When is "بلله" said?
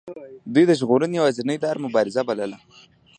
2.29-2.57